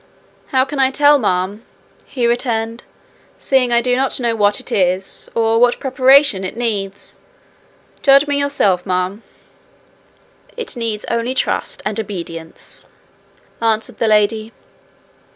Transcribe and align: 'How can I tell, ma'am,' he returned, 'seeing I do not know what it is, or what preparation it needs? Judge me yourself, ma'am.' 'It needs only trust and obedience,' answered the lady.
'How 0.47 0.65
can 0.65 0.79
I 0.79 0.89
tell, 0.89 1.19
ma'am,' 1.19 1.63
he 2.07 2.25
returned, 2.25 2.85
'seeing 3.37 3.71
I 3.71 3.81
do 3.81 3.95
not 3.95 4.19
know 4.19 4.35
what 4.35 4.59
it 4.59 4.71
is, 4.71 5.29
or 5.35 5.59
what 5.59 5.79
preparation 5.79 6.43
it 6.43 6.57
needs? 6.57 7.19
Judge 8.01 8.25
me 8.25 8.39
yourself, 8.39 8.83
ma'am.' 8.83 9.21
'It 10.57 10.75
needs 10.75 11.05
only 11.05 11.35
trust 11.35 11.83
and 11.85 11.99
obedience,' 11.99 12.87
answered 13.61 13.99
the 13.99 14.07
lady. 14.07 14.51